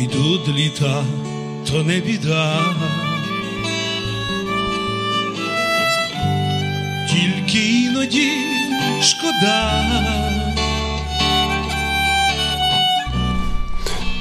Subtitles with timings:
[0.00, 1.04] Ідуть літа,
[1.70, 2.60] то не біда.
[7.10, 8.30] Тільки іноді
[9.02, 9.82] шкода.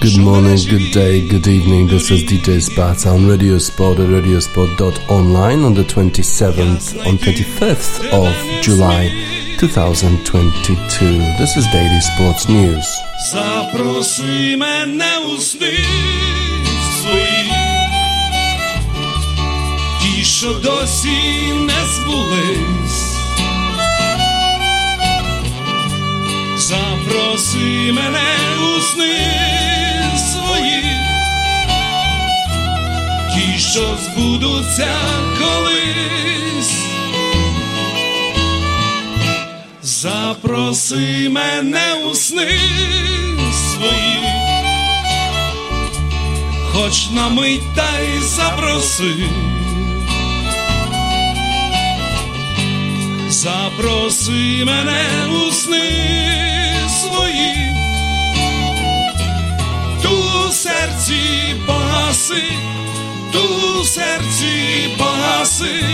[0.01, 1.87] Good morning, good day, good evening.
[1.87, 8.31] This is DJ Spats on Radio Sport at radiosport.online on the 27th, on 25th of
[8.61, 9.03] July
[9.60, 11.36] 2022.
[11.36, 12.86] This is Daily Sports News.
[13.30, 15.78] Запроси мене у сни
[17.00, 17.52] свої,
[20.00, 23.16] ті, що досі не збулись.
[26.56, 28.28] Запроси мене
[28.76, 29.18] у сни
[30.32, 30.82] свої,
[33.34, 34.94] ті, що збудуться
[35.38, 36.79] колись.
[40.02, 42.58] Запроси мене у сни
[43.52, 44.18] свої,
[46.72, 49.14] хоч на мить та й запроси.
[53.28, 55.04] Запроси мене
[55.46, 55.90] у сни
[57.00, 57.54] свої,
[60.02, 62.42] ту в серці погаси,
[63.32, 65.84] ту в серці погаси.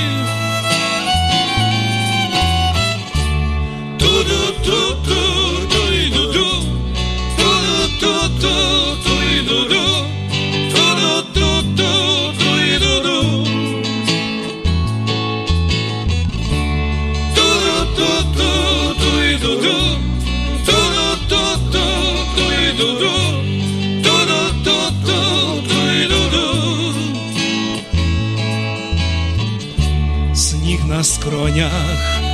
[30.96, 32.25] На скронях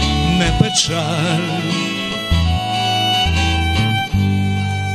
[0.43, 1.49] не печаль,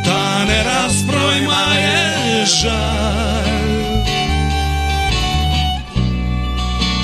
[0.05, 3.75] та не раз проймає жаль,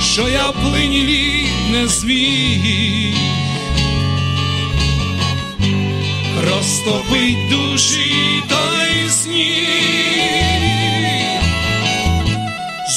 [0.02, 3.16] що я плині не зміг.
[6.50, 9.54] Розтопить душі той сніг.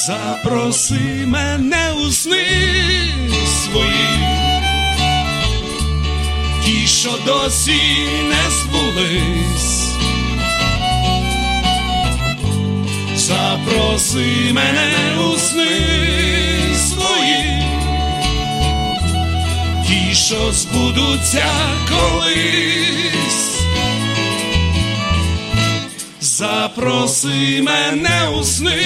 [0.06, 2.46] Запроси мене у сни
[3.64, 4.35] свої,
[6.66, 7.80] ті, що досі
[8.28, 9.88] не збулись.
[13.16, 15.80] Запроси мене у сни
[16.88, 17.62] свої,
[19.86, 21.46] ті, що збудуться
[21.88, 23.60] колись.
[26.20, 28.82] Запроси мене у сни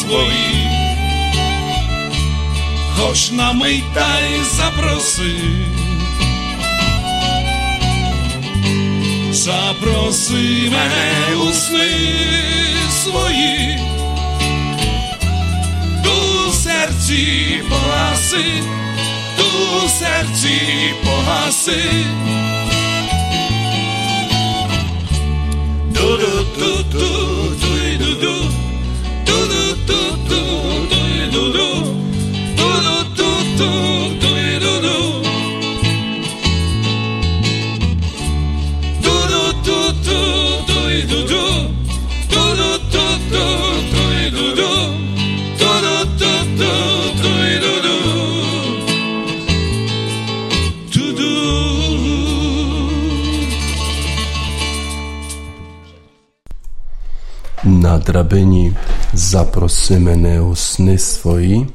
[0.00, 0.68] свої,
[2.96, 5.77] хоч на мить та й запроси.
[9.38, 11.90] Запроси мене у сни
[13.02, 13.78] свої,
[16.04, 18.44] ту серці погаси,
[19.36, 20.60] ту серці
[21.04, 21.82] погаси.
[25.94, 27.08] Ду-ду-ду-ду,
[27.60, 28.34] ду-ду-ду,
[29.26, 30.42] ду-ду-ду-ду,
[57.88, 58.72] Na drabinie
[59.14, 61.66] zaprosi mnie u sny swoi.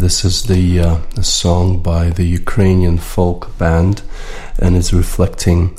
[0.00, 4.02] This is the uh, song by the Ukrainian folk band,
[4.62, 5.70] and it's reflecting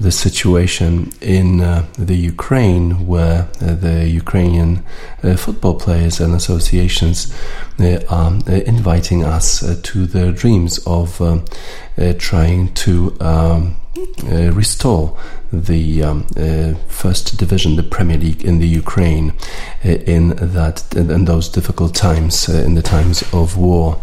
[0.00, 4.78] the situation in uh, the Ukraine, where uh, the Ukrainian
[5.24, 7.34] uh, football players and associations
[7.80, 11.44] uh, are uh, inviting us uh, to their dreams of um,
[12.18, 15.18] trying to um, uh, restore
[15.52, 19.34] the um, uh, first division, the Premier League in the Ukraine,
[19.84, 24.00] uh, in that in those difficult times, uh, in the times of war,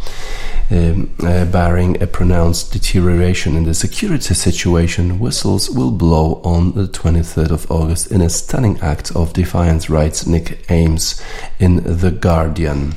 [0.70, 6.88] um, uh, barring a pronounced deterioration in the security situation, whistles will blow on the
[6.88, 11.20] 23rd of August in a stunning act of defiance, writes Nick Ames
[11.60, 12.94] in the Guardian.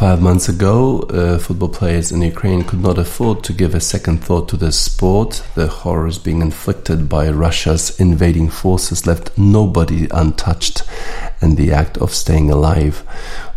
[0.00, 4.24] Five months ago, uh, football players in Ukraine could not afford to give a second
[4.24, 5.42] thought to the sport.
[5.54, 10.84] The horrors being inflicted by Russia's invading forces left nobody untouched,
[11.42, 13.04] and the act of staying alive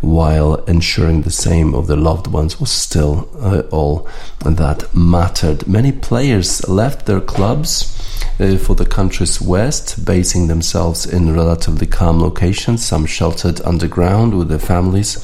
[0.01, 4.05] while ensuring the same of their loved ones was still uh, all
[4.39, 5.65] that mattered.
[5.65, 7.97] Many players left their clubs
[8.39, 14.49] uh, for the country's west, basing themselves in relatively calm locations, some sheltered underground with
[14.49, 15.17] their families,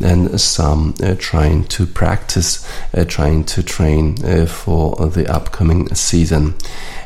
[0.00, 6.54] and some uh, trying to practice, uh, trying to train uh, for the upcoming season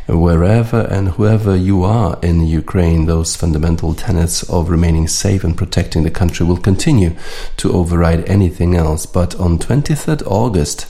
[0.08, 6.02] wherever and whoever you are in Ukraine, those fundamental tenets of remaining safe and protecting
[6.02, 7.14] the country will continue
[7.58, 9.04] to override anything else.
[9.04, 10.86] But on 23rd August,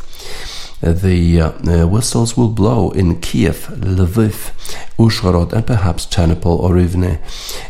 [0.81, 4.53] the uh, whistles will blow in Kiev, Lviv,
[4.99, 7.21] Uzhhorod, and perhaps Ternopil or Rivne.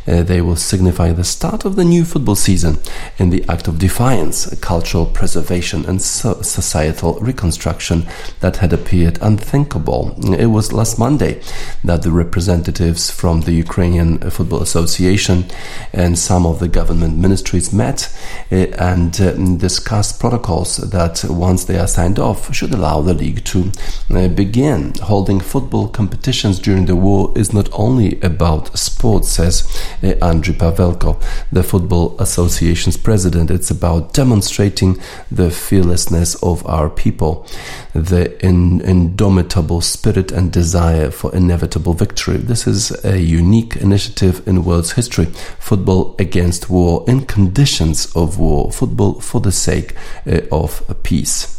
[0.07, 2.79] Uh, they will signify the start of the new football season
[3.19, 8.07] in the act of defiance, cultural preservation, and so societal reconstruction
[8.41, 10.15] that had appeared unthinkable.
[10.35, 11.41] It was last Monday
[11.85, 15.47] that the representatives from the Ukrainian Football Association
[15.93, 18.15] and some of the government ministries met
[18.51, 23.15] uh, and uh, discussed protocols that, once they are signed off, should allow allow the
[23.15, 23.71] league to
[24.11, 24.93] uh, begin.
[25.03, 29.65] Holding football competitions during the war is not only about sports, says
[30.03, 31.21] uh, Andriy Pavelko,
[31.53, 33.51] the Football Association's president.
[33.51, 34.99] It's about demonstrating
[35.31, 37.47] the fearlessness of our people,
[37.95, 42.39] the in, indomitable spirit and desire for inevitable victory.
[42.39, 45.27] This is a unique initiative in world's history.
[45.59, 48.73] Football against war in conditions of war.
[48.73, 49.95] Football for the sake
[50.27, 51.58] uh, of peace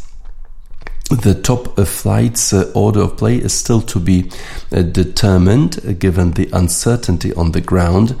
[1.10, 4.30] the top flight's uh, order of play is still to be
[4.70, 8.16] uh, determined, uh, given the uncertainty on the ground.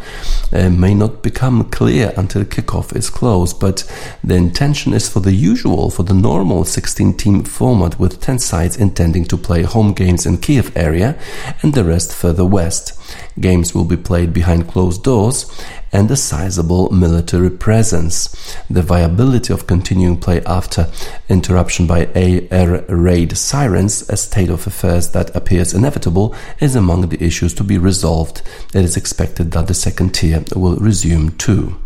[0.52, 3.84] May not become clear until kickoff is closed, but
[4.24, 8.76] the intention is for the usual, for the normal 16 team format with 10 sides
[8.76, 11.16] intending to play home games in Kiev area
[11.62, 12.99] and the rest further west.
[13.38, 15.50] Games will be played behind closed doors
[15.92, 18.56] and a sizable military presence.
[18.68, 20.90] The viability of continuing play after
[21.28, 27.22] interruption by air raid sirens, a state of affairs that appears inevitable, is among the
[27.22, 28.42] issues to be resolved.
[28.74, 31.76] It is expected that the second tier will resume too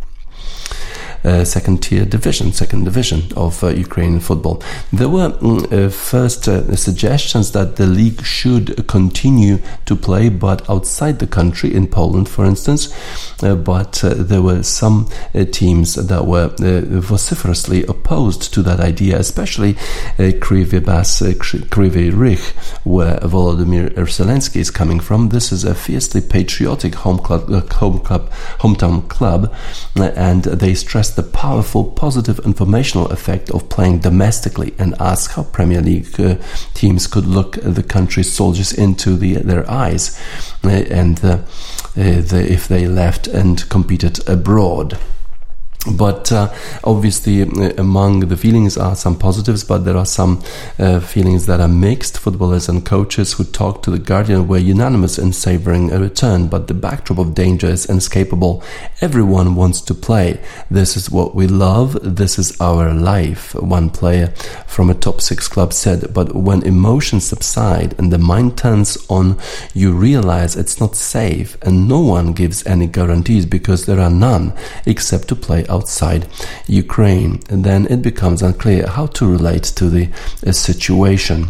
[1.44, 4.62] second tier division, second division of uh, Ukrainian football.
[4.92, 10.68] There were mm, uh, first uh, suggestions that the league should continue to play, but
[10.68, 12.92] outside the country, in Poland, for instance.
[13.42, 15.08] Uh, but uh, there were some
[15.52, 19.76] teams that were vociferously opposed to that idea, especially
[20.18, 22.52] uh, Kryvyi Bas, Kryvyi Rih,
[22.84, 25.30] where Volodymyr Zelensky is coming from.
[25.30, 28.30] This is a fiercely patriotic home club, home club,
[28.60, 29.54] hometown club,
[29.96, 35.80] and they stress the powerful positive informational effect of playing domestically and ask how Premier
[35.80, 36.36] League uh,
[36.74, 40.20] teams could look the country's soldiers into the, their eyes
[40.64, 41.38] uh, and uh,
[41.94, 44.98] the, if they left and competed abroad.
[45.90, 46.52] But uh,
[46.82, 50.42] obviously, uh, among the feelings are some positives, but there are some
[50.78, 52.18] uh, feelings that are mixed.
[52.18, 56.68] Footballers and coaches who talked to The Guardian were unanimous in savoring a return, but
[56.68, 58.62] the backdrop of danger is inescapable.
[59.02, 60.40] Everyone wants to play.
[60.70, 61.98] This is what we love.
[62.02, 63.54] This is our life.
[63.54, 64.28] One player
[64.66, 69.38] from a top six club said, but when emotions subside and the mind turns on,
[69.74, 74.54] you realize it's not safe and no one gives any guarantees because there are none
[74.86, 76.26] except to play outside
[76.66, 80.08] Ukraine, then it becomes unclear how to relate to the
[80.46, 81.48] uh, situation.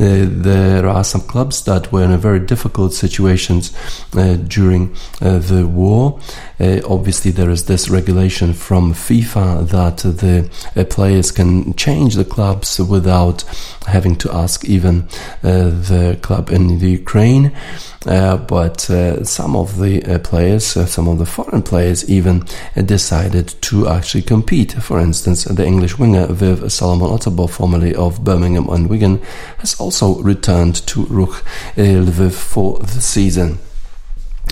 [0.00, 3.72] Uh, there are some clubs that were in a very difficult situations
[4.16, 6.20] uh, during uh, the war.
[6.60, 12.24] Uh, obviously, there is this regulation from FIFA that the uh, players can change the
[12.24, 13.42] clubs without
[13.86, 15.08] having to ask even
[15.42, 17.56] uh, the club in the Ukraine.
[18.04, 18.80] But
[19.24, 22.44] some of the players, some of the foreign players, even
[22.86, 24.72] decided to actually compete.
[24.72, 29.20] For instance, the English winger Viv Solomon Otabor, formerly of Birmingham and Wigan,
[29.58, 29.87] has also
[30.22, 31.44] returned to Rukh
[31.76, 33.58] eh, Lviv for the season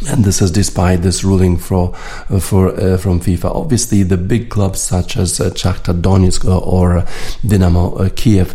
[0.09, 1.95] and this is despite this ruling for
[2.31, 3.55] uh, for uh, from FIFA.
[3.55, 7.11] Obviously, the big clubs such as uh, Shakhtar Donetsk or uh,
[7.47, 8.55] Dynamo uh, Kiev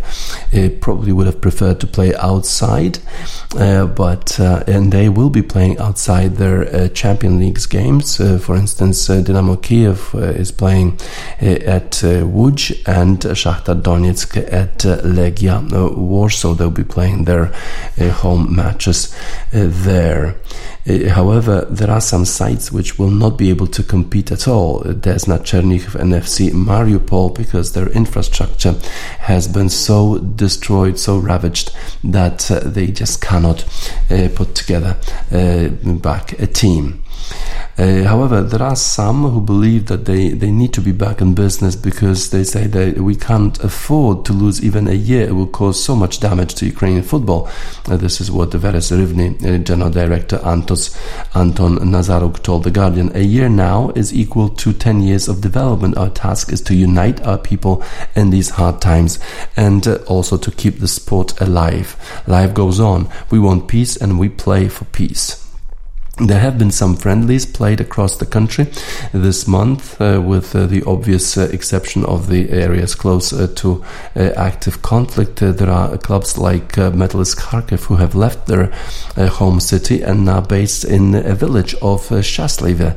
[0.54, 3.00] uh, probably would have preferred to play outside,
[3.54, 8.18] but and they will be playing outside their Champion Leagues games.
[8.18, 11.00] for instance, Dynamo Kiev is playing
[11.40, 15.62] at Łódź and Shakhtar Donetsk at Legia
[15.96, 16.54] Warsaw.
[16.54, 17.46] They'll be playing their
[18.22, 19.14] home matches
[19.52, 20.36] there.
[20.86, 24.82] However However, there are some sites which will not be able to compete at all.
[24.88, 28.76] Eh, Desna Chernihiv and FC Mariupol because their infrastructure
[29.20, 31.72] has been so destroyed, so ravaged
[32.04, 33.66] that uh, they just cannot
[34.36, 34.98] put together
[36.02, 37.02] back a team.
[37.78, 41.34] Uh, however, there are some who believe that they, they need to be back in
[41.34, 45.28] business because they say that we can't afford to lose even a year.
[45.28, 47.50] It will cause so much damage to Ukrainian football.
[47.88, 50.96] Uh, this is what the Veres Rivne uh, general director Antos
[51.36, 53.16] Anton Nazaruk told The Guardian.
[53.16, 55.98] A year now is equal to 10 years of development.
[55.98, 57.84] Our task is to unite our people
[58.16, 59.18] in these hard times
[59.56, 61.96] and uh, also to keep the sport alive.
[62.28, 63.10] Life goes on.
[63.32, 65.41] We want peace and we play for peace.
[66.24, 68.68] There have been some friendlies played across the country
[69.12, 73.84] this month, uh, with uh, the obvious uh, exception of the areas close uh, to
[74.16, 75.42] uh, active conflict.
[75.42, 78.72] Uh, there are clubs like Metalist Kharkiv who have left their
[79.18, 82.96] home city and are based in a village of Shaslive,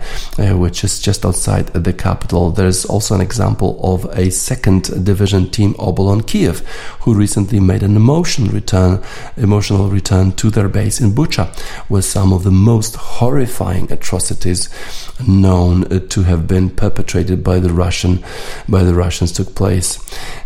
[0.58, 2.50] which is just outside the capital.
[2.50, 6.60] There's also an example of a second division team, Obolon Kiev,
[7.00, 9.02] who recently made an emotional return,
[9.38, 11.48] emotional return to their base in Bucha,
[11.88, 14.68] with some of the most horrifying atrocities
[15.26, 18.24] known uh, to have been perpetrated by the Russian
[18.68, 19.90] by the Russians took place.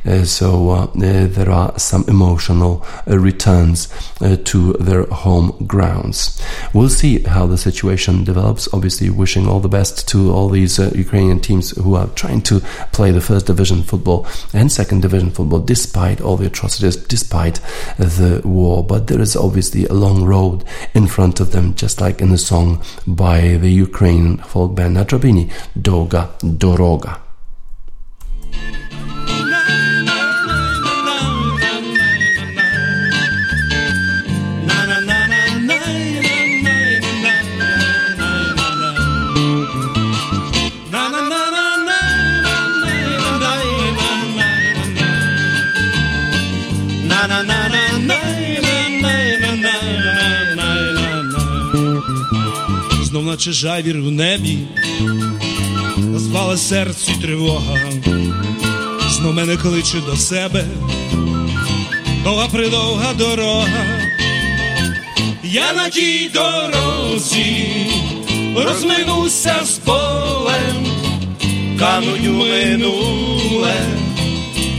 [0.04, 3.88] Uh, so uh, there are some emotional returns
[4.44, 6.40] to their home grounds.
[6.74, 8.68] We'll see how the situation develops.
[8.72, 12.60] Obviously, wishing all the best to all these Ukrainian teams who are trying to
[12.92, 17.60] play the first division football and second division football despite all the atrocities, despite
[17.98, 18.84] the war.
[18.84, 22.38] But there is obviously a long road in front of them, just like in the
[22.38, 22.57] song
[23.06, 25.44] by the Ukrainian folk band Natrobini,
[25.86, 27.12] Doga Doroga.
[53.48, 54.58] Наче жавір в небі,
[55.98, 57.78] назвала серцю тривога,
[59.10, 60.64] знов мене кличе до себе,
[62.24, 63.84] довга придовга дорога,
[65.44, 67.66] я на тій дорозі
[68.56, 70.86] розминуся з полем,
[71.78, 73.74] кануть у минуле,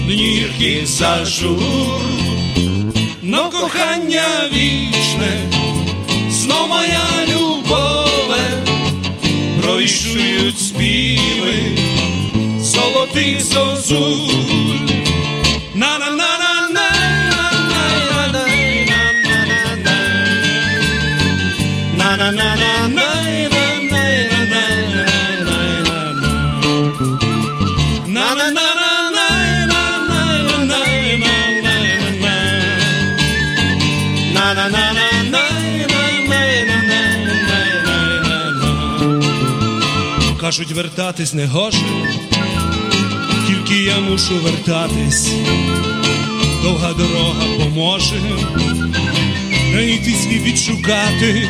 [0.05, 2.01] днірки зажур,
[3.21, 4.88] но кохання вічне,
[9.89, 11.77] вішують співи,
[12.60, 14.29] золотих зозу.
[40.50, 41.77] Кажуть, вертатись не гоже,
[43.48, 45.32] тільки я мушу вертатись,
[46.63, 48.22] довга дорога поможе,
[49.72, 51.48] знайти свій відшукати.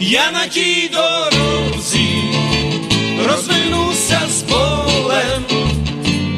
[0.00, 2.08] Я на тій дорозі
[3.28, 5.44] розвернуся з полем,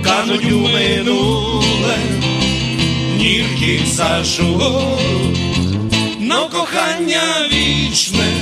[0.04, 1.98] кануть у минуле,
[3.18, 4.98] нірки зажу,
[6.20, 8.35] но кохання вічне,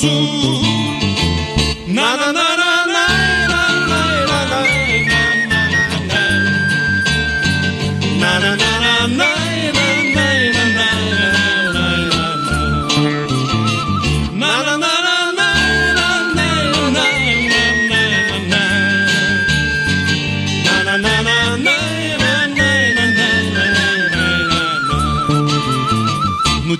[0.00, 0.66] зозуль.
[1.86, 3.26] на на на на на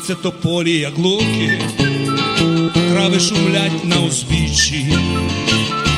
[0.07, 1.61] Гнуться тополі, як луки,
[2.74, 4.98] трави шумлять на узбіччі,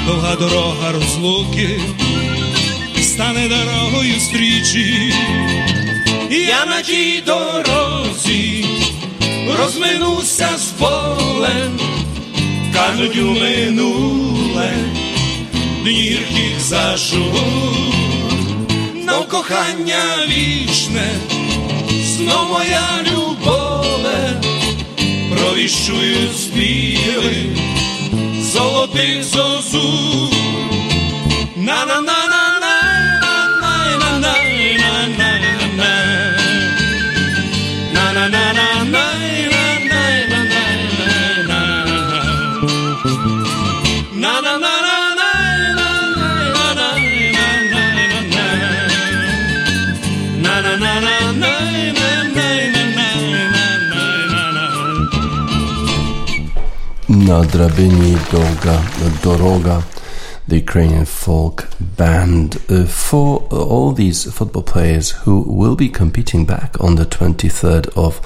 [0.06, 1.82] довга дорога розлуки,
[3.02, 5.14] стане дорогою стрічі,
[6.30, 8.66] я на тій дорозі
[9.60, 11.80] розминуся з полем,
[12.74, 14.74] кажуть у минуле,
[15.84, 17.34] днірких зашу,
[19.08, 21.12] но кохання вічне,
[22.04, 23.23] знов моя любов
[25.64, 27.58] вишують з білих
[28.42, 30.30] золотих зозу.
[31.56, 32.43] На-на-на-на.
[57.34, 58.14] Na drabini
[59.24, 59.82] Doroga
[60.48, 66.80] the Ukrainian folk band uh, for all these football players who will be competing back
[66.82, 68.20] on the 23rd of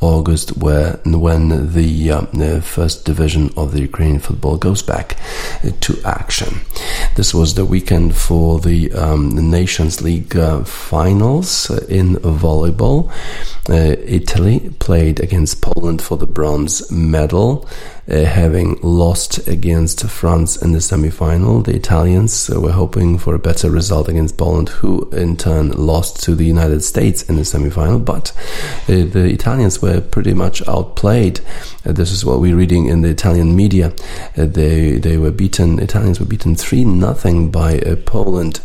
[0.00, 5.16] August, where when the, uh, first division of the Ukrainian football goes back
[5.64, 6.60] uh, to action.
[7.14, 13.10] This was the weekend for the, um, the Nations League uh, finals in volleyball.
[13.68, 17.68] Uh, Italy played against Poland for the bronze medal
[18.08, 21.62] uh, having lost against France in the semi-final.
[21.62, 26.34] The Italians were hoping for a better result against Poland, who in turn lost to
[26.34, 27.98] the United States in the semi-final.
[27.98, 28.32] But
[28.88, 31.40] uh, the Italians were pretty much outplayed.
[31.86, 33.92] Uh, this is what we're reading in the Italian media.
[34.36, 35.78] Uh, they they were beaten.
[35.78, 38.60] Italians were beaten three nothing by uh, Poland,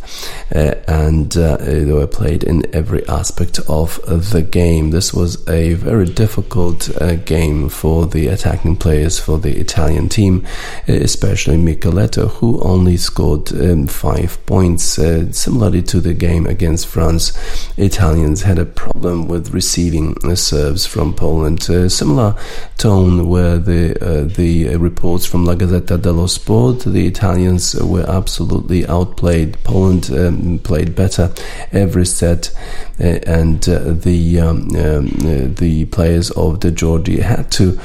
[0.52, 4.00] and they were played in every aspect of
[4.32, 4.92] the game.
[4.92, 6.90] This was a very difficult
[7.26, 10.46] game for the attacking players for the Italian team,
[10.88, 15.00] especially Michieletto, who only scored um, five points.
[15.00, 17.34] Uh, similarly to the game against France,
[17.78, 21.70] Italians had a problem with receiving serves from Poland.
[21.70, 22.36] Uh, similar
[22.78, 26.80] tone were the uh, the reports from La Gazzetta dello Sport.
[26.80, 29.58] The Italians were absolutely outplayed.
[29.64, 31.34] Poland um, played better
[31.72, 32.52] every set,
[33.00, 37.80] uh, and uh, the um, um, uh, the players of De Giorgi had to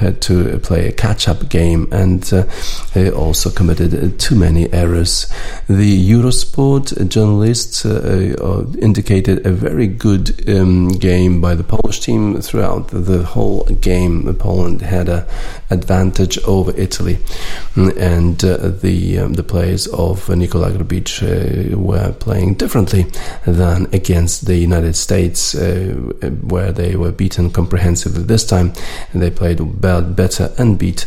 [0.00, 2.44] had to play a catch-up game and uh,
[2.94, 5.26] they also committed too many errors.
[5.68, 12.40] The Eurosport journalists uh, uh, indicated a very good um, game by the Polish team
[12.40, 13.39] throughout the whole
[13.80, 14.34] game.
[14.34, 15.24] Poland had an
[15.70, 17.18] advantage over Italy,
[17.76, 23.06] and uh, the um, the players of Nikola uh, were playing differently
[23.46, 25.94] than against the United States, uh,
[26.42, 28.22] where they were beaten comprehensively.
[28.22, 28.72] This time,
[29.14, 31.06] they played better and beat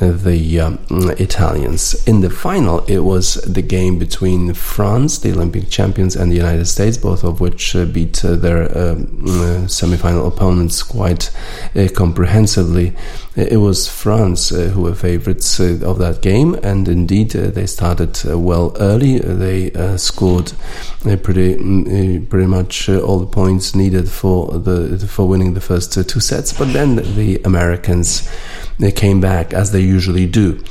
[0.00, 0.78] the um,
[1.18, 1.94] Italians.
[2.06, 6.66] In the final, it was the game between France, the Olympic champions, and the United
[6.66, 11.30] States, both of which uh, beat uh, their um, uh, semi-final opponents quite
[11.74, 12.92] Uh, comprehensively.
[13.34, 17.46] Uh, it was France uh, who were favorites uh, of that game, and indeed uh,
[17.48, 19.18] they started well early.
[19.18, 20.52] They scored
[21.00, 26.20] pretty mm, pretty much all the points needed for the for winning the first two
[26.20, 28.28] sets, but then the Americans
[28.82, 30.62] they came back as they usually do.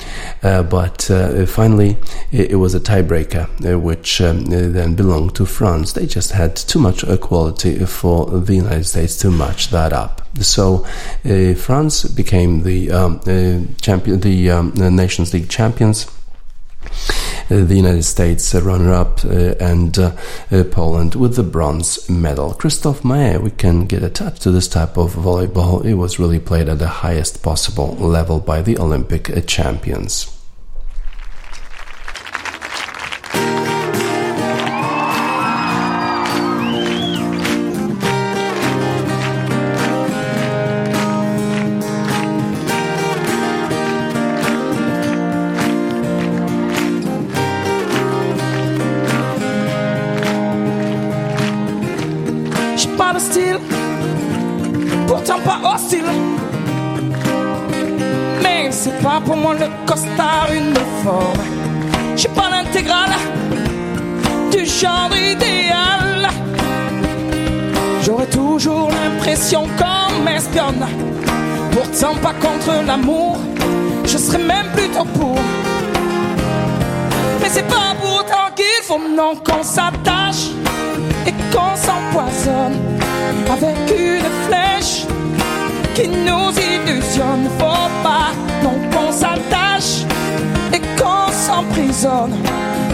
[0.43, 1.95] Uh, but uh, finally,
[2.31, 5.93] it, it, was a tiebreaker, uh, which um, then belonged to France.
[5.93, 10.27] They just had too much quality for the United States to match that up.
[10.41, 10.85] So
[11.23, 16.07] uh, France became the um, uh, champion, the, um, the Nations League champions.
[17.49, 20.11] Uh, the United States runner up, uh, and uh,
[20.71, 22.53] Poland with the bronze medal.
[22.53, 25.83] Christophe Maé, we can get attached to this type of volleyball.
[25.85, 30.40] It was really played at the highest possible level by the Olympic champions.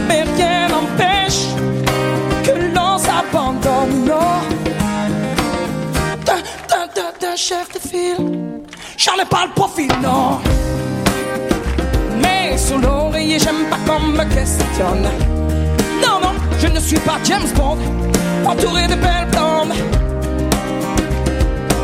[0.08, 1.48] Mais rien n'empêche
[2.44, 4.06] que l'on s'abandonne.
[4.06, 4.42] Non,
[7.22, 8.60] d'un chef de file,
[8.98, 10.40] j'en ai pas le profil, non.
[12.22, 15.08] Mais sous l'oreiller, j'aime pas qu'on me questionne.
[16.02, 17.78] Non, non, je ne suis pas James Bond,
[18.46, 19.74] entouré de belles blondes.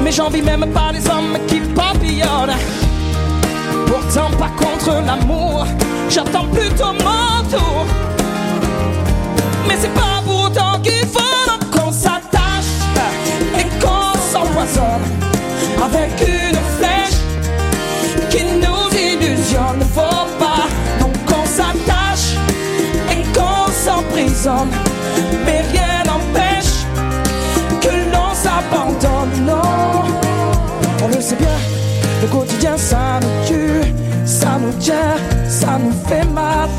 [0.03, 2.57] Mais j'envie même pas les hommes qui papillonnent.
[3.93, 5.67] Pourtant pas contre l'amour,
[6.10, 7.86] j'attends plutôt mon tour.
[9.67, 12.73] Mais c'est pas pour autant qu'il faut qu'on s'attache
[13.56, 15.06] et qu'on s'empoisonne
[15.86, 17.19] avec une flèche
[18.32, 19.84] qui nous illusionne.
[19.93, 20.65] Faut pas
[20.99, 22.34] donc qu'on s'attache
[23.12, 24.71] et qu'on s'emprisonne.
[25.45, 26.88] Mais rien n'empêche
[27.79, 29.45] que l'on s'abandonne.
[29.45, 29.62] Non,
[31.03, 31.92] on le sait bien
[32.23, 36.69] Le quotidien, ça nous tue, ça nous tient, ça nous fait mal.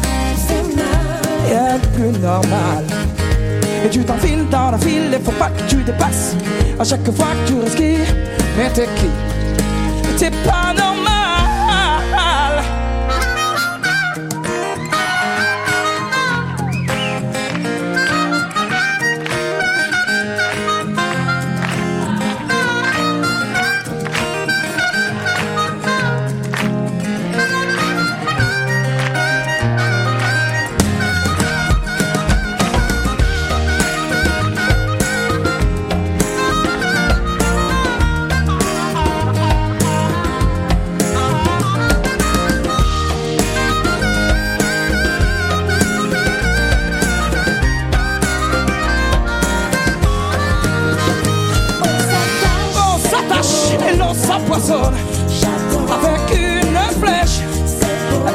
[1.46, 2.82] Rien de plus normal.
[3.84, 6.34] Et tu t'enfiles dans la file, il faut pas que tu dépasses.
[6.80, 8.14] À chaque fois que tu respires,
[8.56, 9.10] mais t'es qui?
[10.16, 10.93] T'es pas normal.
[54.04, 54.94] L'on s'empoisonne
[55.90, 57.40] avec une flèche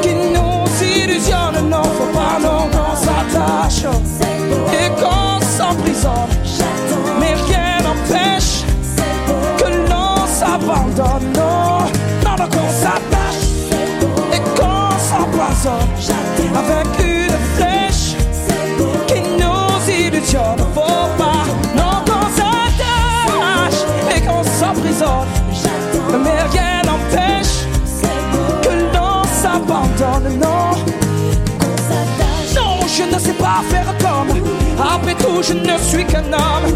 [0.01, 1.69] qui nous illusionne.
[1.69, 3.85] Non, faut pas non qu'on s'attache
[35.41, 36.69] je ne suis qu'un homme.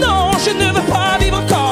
[0.00, 1.63] Non, je ne veux pas vivre comme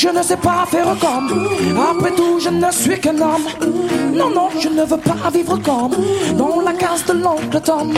[0.00, 1.46] je ne sais pas faire comme.
[1.90, 3.46] Après tout, je ne suis qu'un homme.
[4.14, 5.92] Non, non, je ne veux pas vivre comme
[6.38, 7.92] dans la case de l'oncle Tom.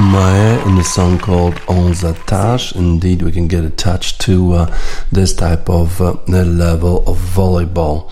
[0.00, 2.74] Maé in a song called On s'attache.
[2.74, 4.78] Indeed, we can get attached to uh,
[5.12, 8.10] this type of uh, level of volleyball.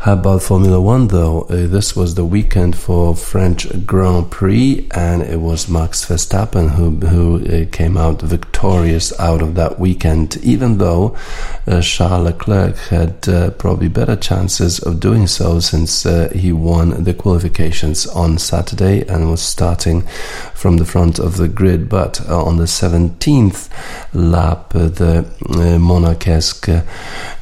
[0.00, 1.42] How about Formula One though?
[1.42, 6.90] Uh, this was the weekend for French Grand Prix, and it was Max Verstappen who
[7.06, 10.36] who uh, came out victorious out of that weekend.
[10.38, 11.16] Even though
[11.82, 17.14] Charles Leclerc had uh, probably better chances of doing so, since uh, he won the
[17.14, 20.02] qualifications on Saturday and was starting
[20.54, 21.88] from the front of the grid.
[21.88, 23.68] But uh, on the 17th
[24.14, 25.78] lap, uh, the uh,
[26.68, 26.82] uh,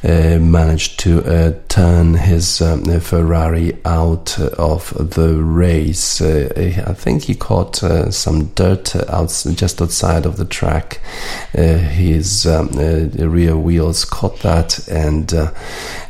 [0.03, 2.59] uh, managed to uh, turn his
[3.01, 6.21] Ferrari out uh, of the race.
[6.21, 6.49] Uh,
[6.87, 11.01] I think he caught uh, some dirt outs just outside of the track.
[11.57, 15.53] Uh, his um, uh, rear wheels caught that, and uh,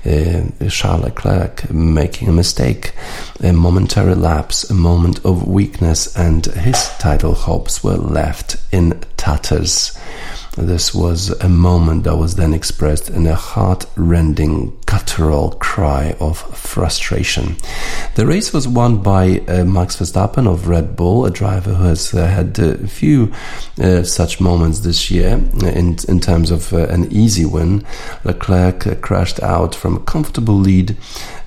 [0.05, 2.93] uh, Charles Leclerc making a mistake,
[3.43, 9.91] a momentary lapse, a moment of weakness, and his title hopes were left in tatters.
[10.57, 17.57] This was a moment that was then expressed in a heart-rending guttural cry of frustration.
[18.15, 22.11] The race was won by uh, Max Verstappen of Red Bull, a driver who has
[22.11, 23.31] uh, had a few
[23.79, 27.85] uh, such moments this year in, in terms of uh, an easy win.
[28.23, 30.97] Leclerc uh, crashed out from a comfortable lead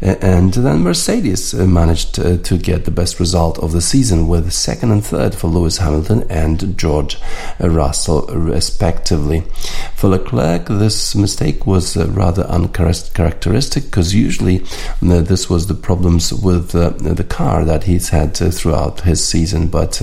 [0.01, 4.53] and then Mercedes uh, managed uh, to get the best result of the season with
[4.53, 7.19] second and third for Lewis Hamilton and George
[7.59, 9.00] Russell, respectively.
[9.09, 14.63] For Leclerc, this mistake was uh, rather uncharacteristic because usually
[15.03, 19.27] uh, this was the problems with uh, the car that he's had uh, throughout his
[19.27, 20.01] season, but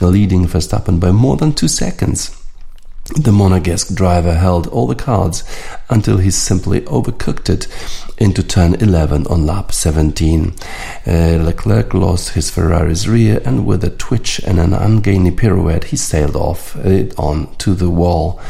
[0.00, 2.39] leading Verstappen by more than two seconds.
[3.16, 5.42] The Monegasque driver held all the cards
[5.88, 7.66] until he simply overcooked it
[8.18, 10.54] into turn 11 on lap 17.
[11.06, 11.10] Uh,
[11.42, 16.36] Leclerc lost his Ferrari's rear and with a twitch and an ungainly pirouette he sailed
[16.36, 18.40] off uh, on to the wall.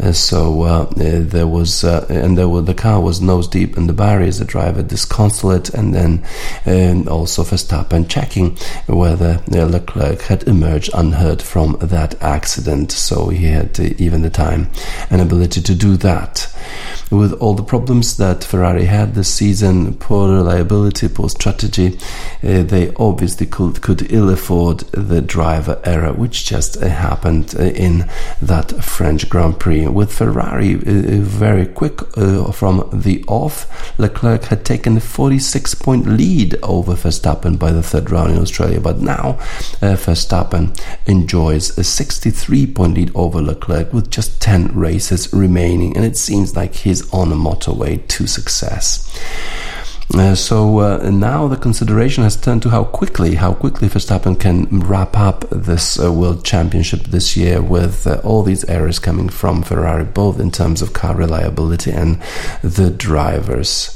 [0.00, 3.86] Uh, so uh, uh, there was, and there were, the car was nose deep in
[3.86, 4.38] the barriers.
[4.38, 6.24] The driver disconsolate, and then
[6.66, 8.56] um, also Verstappen checking
[8.86, 12.92] whether Leclerc had emerged unhurt from that accident.
[12.92, 14.68] So he had even the time
[15.10, 16.52] and ability to do that
[17.10, 21.98] with all the problems that Ferrari had this season, poor reliability, poor strategy,
[22.42, 27.62] uh, they obviously could, could ill afford the driver error, which just uh, happened uh,
[27.62, 28.08] in
[28.42, 33.66] that French Grand Prix with Ferrari uh, uh, very quick uh, from the off.
[33.98, 38.80] Leclerc had taken a 46 point lead over Verstappen by the third round in Australia,
[38.80, 39.34] but now
[39.80, 46.16] Verstappen enjoys a 63 point lead over Leclerc with just 10 races remaining, and it
[46.16, 49.04] seems like he's on a motorway to success.
[50.14, 54.64] Uh, so uh, now the consideration has turned to how quickly, how quickly Verstappen can
[54.80, 59.62] wrap up this uh, World Championship this year with uh, all these errors coming from
[59.62, 62.22] Ferrari, both in terms of car reliability and
[62.62, 63.94] the drivers.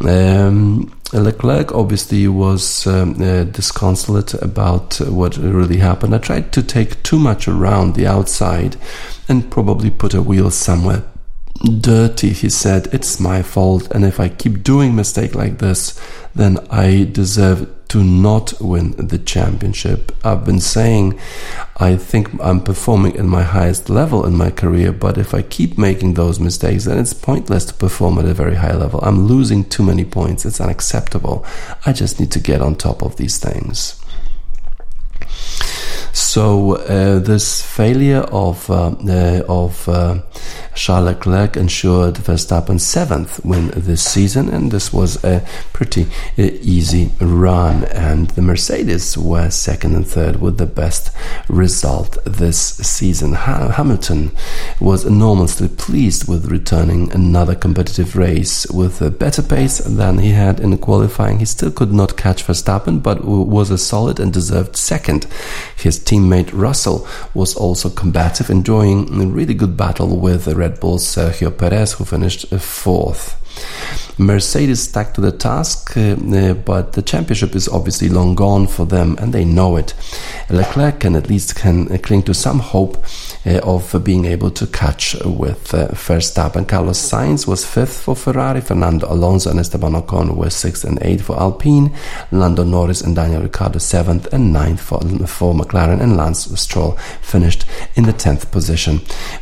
[0.00, 6.14] Um, Leclerc obviously was um, uh, disconsolate about what really happened.
[6.14, 8.76] I tried to take too much around the outside
[9.28, 11.04] and probably put a wheel somewhere
[11.62, 12.88] dirty, he said.
[12.92, 16.00] It's my fault, and if I keep doing mistake like this,
[16.34, 20.12] then I deserve to not win the championship.
[20.24, 21.20] I've been saying
[21.76, 25.76] I think I'm performing at my highest level in my career, but if I keep
[25.76, 29.00] making those mistakes, then it's pointless to perform at a very high level.
[29.02, 30.46] I'm losing too many points.
[30.46, 31.44] It's unacceptable.
[31.84, 34.01] I just need to get on top of these things.
[36.12, 40.20] So uh, this failure of uh, uh, of uh,
[40.74, 46.02] Charles Leclerc ensured Verstappen seventh win this season, and this was a pretty
[46.38, 47.84] uh, easy run.
[47.84, 51.16] And the Mercedes were second and third with the best
[51.48, 53.32] result this season.
[53.32, 54.32] Ha- Hamilton
[54.80, 60.60] was enormously pleased with returning another competitive race with a better pace than he had
[60.60, 61.38] in qualifying.
[61.38, 65.26] He still could not catch Verstappen, but was a solid and deserved second.
[65.76, 71.04] His teammate Russell was also combative, enjoying a really good battle with the Red Bull's
[71.04, 73.38] Sergio Perez, who finished fourth.
[74.18, 78.84] Mercedes stuck to the task, uh, uh, but the championship is obviously long gone for
[78.84, 79.94] them, and they know it.
[80.50, 83.04] Leclerc can at least can uh, cling to some hope
[83.44, 86.68] of being able to catch with uh, Verstappen.
[86.68, 88.60] Carlos Sainz was fifth for Ferrari.
[88.60, 91.92] Fernando Alonso and Esteban Ocon were sixth and eighth for Alpine.
[92.30, 97.64] Lando Norris and Daniel Ricciardo seventh and ninth for, for McLaren, and Lance Stroll finished
[97.96, 98.98] in the tenth position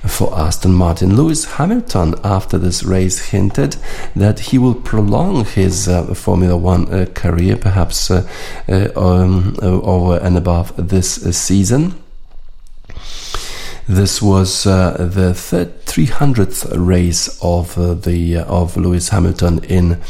[0.06, 1.16] for Aston Martin.
[1.16, 3.76] Lewis Hamilton, after this race, hinted
[4.16, 8.26] that he will prolong his uh, Formula One uh, career, perhaps uh,
[8.96, 11.94] um, over and above this season.
[13.88, 15.34] This was the
[15.90, 20.00] 300th race of uh, the uh, of Lewis Hamilton in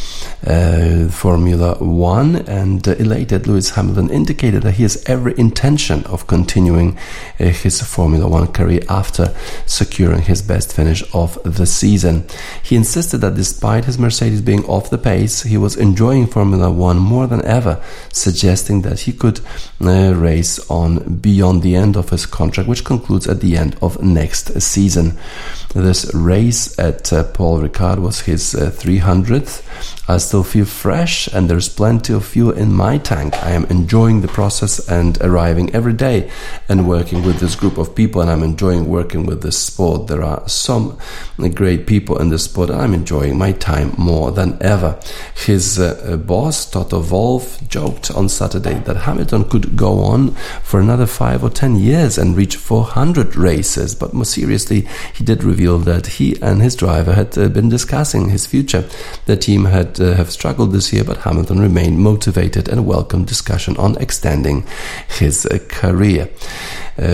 [0.46, 6.26] uh, Formula One, and uh, elated Lewis Hamilton indicated that he has every intention of
[6.26, 6.98] continuing
[7.38, 12.26] uh, his Formula One career after securing his best finish of the season.
[12.62, 16.98] He insisted that despite his Mercedes being off the pace, he was enjoying Formula One
[16.98, 19.40] more than ever, suggesting that he could
[19.80, 24.60] race on beyond the end of his contract, which concludes at the end of next
[24.60, 25.18] season.
[25.74, 29.62] This race at uh, Paul Ricard was his uh, 300th.
[30.09, 33.35] I still feel fresh and there's plenty of fuel in my tank.
[33.44, 36.28] I am enjoying the process and arriving every day
[36.68, 40.09] and working with this group of people, and I'm enjoying working with this sport.
[40.09, 40.98] There are some
[41.54, 44.98] great people in this sport, and I'm enjoying my time more than ever.
[45.37, 50.33] His uh, boss, Toto Wolff, joked on Saturday that Hamilton could go on
[50.64, 55.44] for another five or ten years and reach 400 races, but more seriously, he did
[55.60, 58.84] revealed that he and his driver had uh, been discussing his future.
[59.26, 63.76] The team had uh, have struggled this year, but Hamilton remained motivated and welcomed discussion
[63.76, 64.64] on extending
[65.18, 66.28] his uh, career.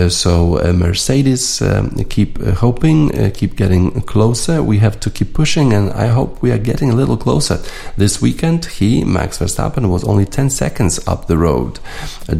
[0.09, 4.61] So Mercedes um, keep hoping, keep getting closer.
[4.61, 7.57] We have to keep pushing, and I hope we are getting a little closer.
[7.95, 11.79] This weekend, he, Max Verstappen, was only 10 seconds up the road.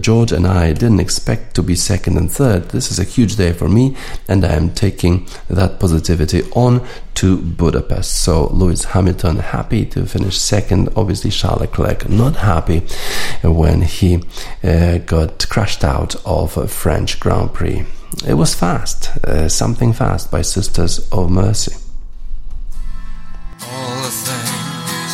[0.01, 2.69] George and I didn't expect to be second and third.
[2.71, 3.95] This is a huge day for me,
[4.27, 8.21] and I am taking that positivity on to Budapest.
[8.21, 10.89] So Lewis Hamilton happy to finish second.
[10.95, 12.81] Obviously, Charles Leclerc not happy
[13.43, 14.23] when he
[14.63, 17.83] uh, got crashed out of a French Grand Prix.
[18.27, 21.75] It was fast, uh, something fast by Sisters of Mercy.
[23.69, 25.13] All the things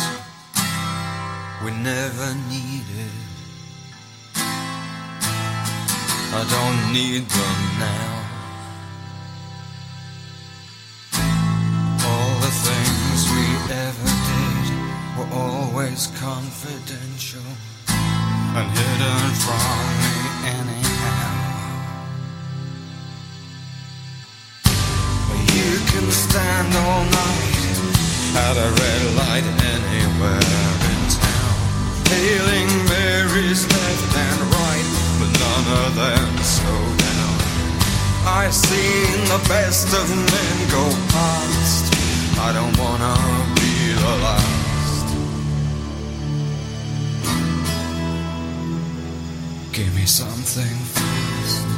[1.64, 3.10] we never needed,
[6.36, 8.23] I don't need them now.
[15.74, 17.42] Always confidential
[17.88, 20.14] and hidden from me
[20.54, 21.34] anyhow.
[25.50, 27.78] You can stand all night
[28.46, 31.58] at a red light anywhere in town,
[32.06, 37.34] hailing Mary's left and right, but none of them slow down.
[38.26, 41.84] I've seen the best of men go past.
[42.38, 43.16] I don't wanna
[43.56, 44.63] be the
[49.74, 50.76] Give me something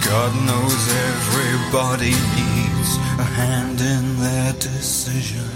[0.05, 5.49] God knows everybody needs a hand in their decision.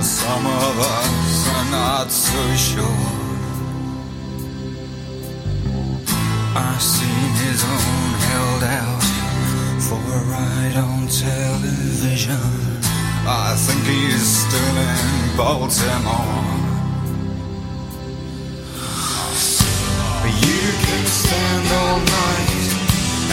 [0.00, 3.10] Some of us are not so sure.
[6.54, 9.04] I've seen his own held out
[9.86, 12.38] for a ride on television.
[13.26, 16.63] I think he's still in Baltimore.
[20.24, 22.68] You can stand all night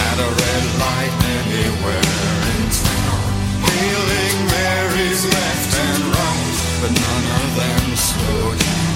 [0.08, 2.04] at a red light anywhere
[2.52, 3.24] in town,
[3.64, 8.92] hailing Mary's left and right, but none of them slow down.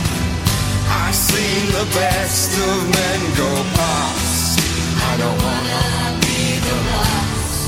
[0.91, 4.59] I've seen the best of men go past.
[4.99, 7.63] I don't wanna be the last.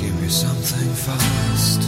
[0.00, 1.80] Give me something fast.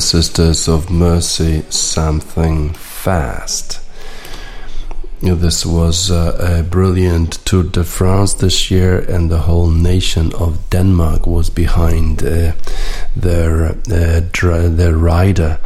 [0.00, 3.80] Sisters of Mercy something fast.
[5.20, 10.70] This was uh, a brilliant Tour de France this year, and the whole nation of
[10.70, 12.52] Denmark was behind uh,
[13.14, 15.58] their uh, their rider.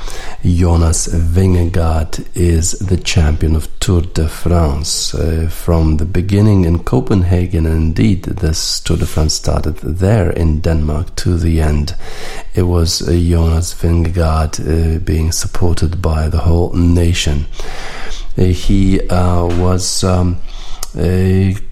[0.42, 7.66] Jonas Vingegaard is the champion of Tour de France uh, from the beginning in Copenhagen.
[7.66, 11.94] And indeed, this Tour de France started there in Denmark to the end.
[12.54, 17.44] It was uh, Jonas Vingegaard uh, being supported by the whole nation.
[18.38, 20.38] Uh, he uh, was um,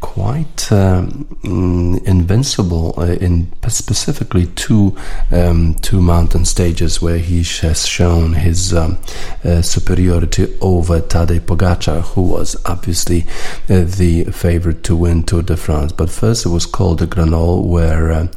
[0.00, 4.96] quite um, mm, invincible uh, in specifically two
[5.30, 8.98] um, two mountain stages where he has shown his um,
[9.44, 13.24] uh, superiority over Tadej Pogacar, who was obviously
[13.70, 15.92] uh, the favorite to win Tour de France.
[15.92, 18.28] But first, it was called the Granon, where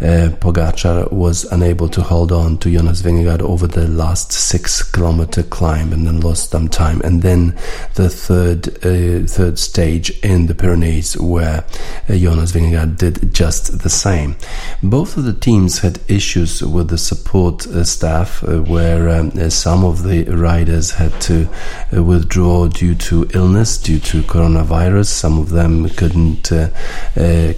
[0.00, 5.92] Pogacar was unable to hold on to Jonas Vingegaard over the last six kilometer climb
[5.92, 7.00] and then lost some time.
[7.00, 7.56] And then
[7.94, 11.64] the third third stage in the Pyrenees, where
[12.08, 14.34] uh, Jonas Vingegaard did just the same.
[14.82, 19.84] Both of the teams had issues with the support uh, staff, uh, where um, some
[19.84, 21.48] of the riders had to
[21.92, 25.06] withdraw due to illness, due to coronavirus.
[25.06, 26.50] Some of them couldn't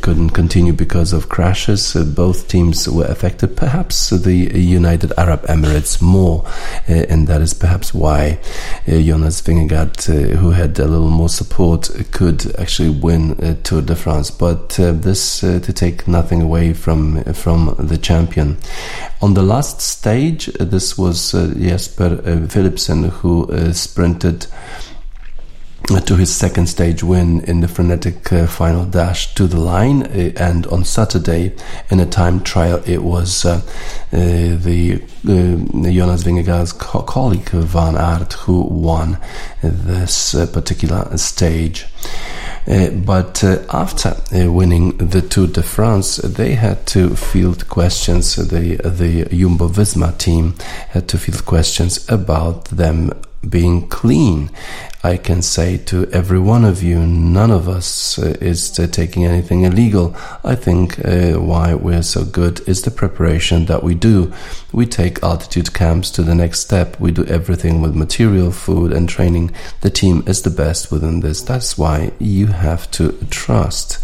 [0.02, 1.94] couldn't continue because of crashes.
[1.94, 3.56] both teams were affected.
[3.56, 4.36] Perhaps the
[4.80, 6.44] United Arab Emirates more,
[6.86, 8.38] and that is perhaps why
[8.86, 10.04] Jonas Vingegaard,
[10.36, 14.30] who had a little more support, could actually win uh, Tour de France.
[14.30, 18.56] But uh, this uh, to take nothing away from from the champion.
[19.22, 22.16] On the last stage, this was Jasper
[22.48, 24.46] Philipsen who sprinted
[25.88, 30.02] to his second stage win in the frenetic uh, final dash to the line.
[30.02, 31.54] Uh, and on Saturday,
[31.90, 33.62] in a time trial, it was uh,
[34.10, 39.18] the Jonas Vingegaard's co- colleague Van Aert who won
[39.62, 41.86] this particular stage.
[42.68, 48.36] Uh, but uh, after uh, winning the Tour de France, they had to field questions.
[48.36, 50.54] The the Jumbo Visma team
[50.90, 53.10] had to field questions about them
[53.48, 54.50] being clean.
[55.04, 59.24] I can say to every one of you, none of us uh, is uh, taking
[59.24, 60.16] anything illegal.
[60.42, 64.32] I think uh, why we're so good is the preparation that we do.
[64.72, 66.98] We take altitude camps to the next step.
[66.98, 69.52] We do everything with material, food, and training.
[69.82, 71.42] The team is the best within this.
[71.42, 73.98] That's why you have to trust.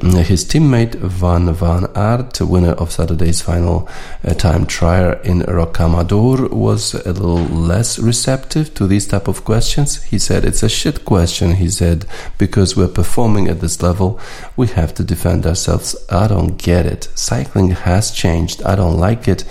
[0.00, 3.86] His teammate Van Van Aert, winner of Saturday's final
[4.24, 10.02] uh, time trial in Rocamadour, was a little less receptive to these type of questions.
[10.04, 11.56] He said it's a shit question.
[11.56, 12.06] He said
[12.38, 14.18] because we're performing at this level,
[14.56, 15.94] we have to defend ourselves.
[16.08, 17.08] I don't get it.
[17.14, 18.62] Cycling has changed.
[18.62, 19.44] I don't like it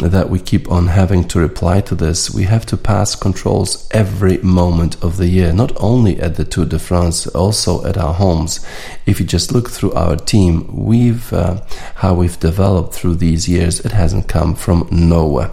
[0.00, 2.30] that we keep on having to reply to this.
[2.30, 6.64] We have to pass controls every moment of the year, not only at the Tour
[6.64, 8.64] de France, also at our homes.
[9.06, 11.62] If you just look through our team, we've uh,
[11.96, 15.50] how we've developed through these years, it hasn't come from nowhere.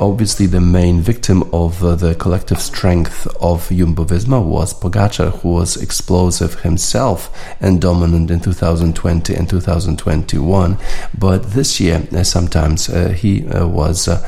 [0.00, 5.50] Obviously, the main victim of uh, the collective strength of Jumbo Visma was Pogacar, who
[5.54, 7.30] was explosive himself
[7.60, 10.78] and dominant in 2020 and 2021.
[11.18, 14.26] But this year, uh, sometimes uh, he uh, was uh,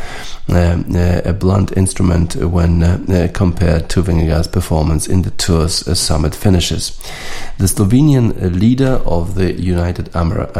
[0.50, 7.00] uh, a blunt instrument when uh, compared to Vingegaard's performance in the Tour's summit finishes.
[7.58, 10.52] The Slovenian leader of the United Arab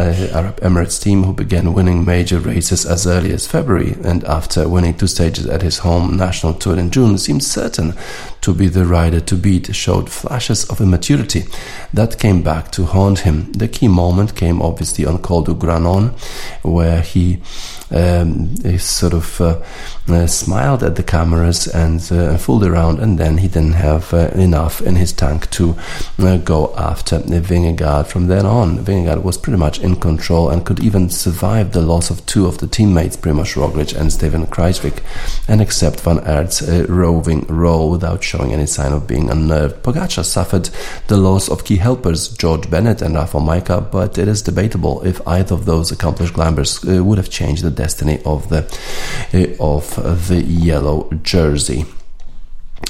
[0.61, 5.07] Emirates team, who began winning major races as early as February and after winning two
[5.07, 7.94] stages at his home national tour in June, seemed certain
[8.45, 11.45] to be the rider to beat, showed flashes of immaturity
[11.95, 13.51] that came back to haunt him.
[13.53, 16.11] The key moment came obviously on Col du Granon,
[16.62, 17.40] where he
[17.95, 19.62] um, he sort of uh,
[20.09, 24.30] uh, smiled at the cameras and uh, fooled around, and then he didn't have uh,
[24.34, 25.76] enough in his tank to
[26.45, 28.07] go after Vingegaard.
[28.07, 32.11] From then on, Vingegaard was pretty much in control and could even survive the loss
[32.11, 35.03] of two of the teammates, Primoz Roglic and Steven Kruijswijk,
[35.49, 39.82] and accept Van Aert's roving role without showing any sign of being unnerved.
[39.82, 40.70] Pogacar suffered
[41.07, 45.26] the loss of key helpers, George Bennett and Rafał Majka, but it is debatable if
[45.28, 48.62] either of those accomplished climbers would have changed the destiny of the
[49.35, 51.85] uh, of the yellow jersey.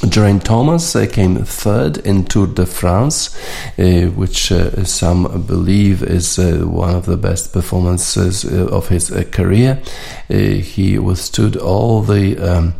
[0.08, 3.34] Geraint Thomas uh, came third in Tour de France,
[3.78, 9.10] uh, which uh, some believe is uh, one of the best performances uh, of his
[9.10, 9.80] uh, career.
[10.28, 12.74] he withstood all the um,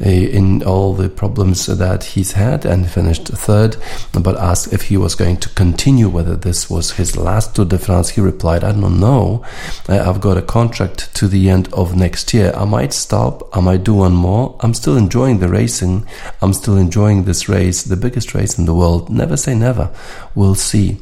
[0.00, 3.76] in all the problems that he's had and finished third.
[4.12, 7.78] But asked if he was going to continue, whether this was his last Tour de
[7.78, 9.44] France, he replied, "I don't know.
[9.88, 12.52] I've got a contract to the end of next year.
[12.56, 13.48] I might stop.
[13.56, 14.56] I might do one more.
[14.60, 16.06] I'm still enjoying the racing.
[16.44, 19.08] I'm still enjoying this race, the biggest race in the world.
[19.08, 19.90] Never say never.
[20.34, 20.98] We'll see.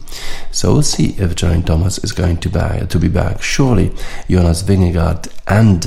[0.53, 3.43] So we'll see if Geraint Thomas is going to, back, to be back.
[3.43, 3.91] Surely
[4.31, 5.87] Jonas Vingegaard and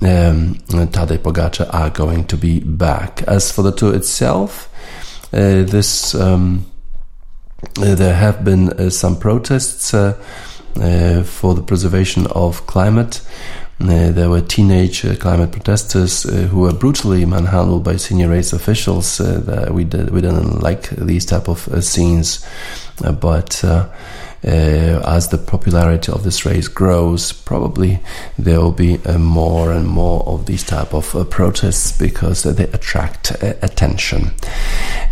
[0.00, 0.54] um,
[0.88, 3.22] Tadej Pogacar are going to be back.
[3.24, 4.70] As for the tour itself,
[5.34, 6.64] uh, this um,
[7.76, 10.18] uh, there have been uh, some protests uh,
[10.76, 13.20] uh, for the preservation of climate.
[13.80, 18.52] Uh, there were teenage uh, climate protesters uh, who were brutally manhandled by senior race
[18.52, 19.18] officials.
[19.18, 22.46] that we did, we didn't like these type of scenes,
[23.20, 23.64] but
[24.46, 28.00] uh, as the popularity of this race grows, probably
[28.38, 32.64] there will be uh, more and more of these type of uh, protests because they
[32.64, 34.32] attract uh, attention.